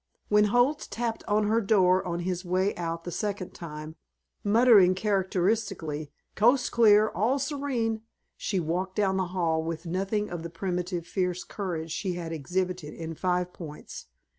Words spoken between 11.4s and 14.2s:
courage she had exhibited in Five Points.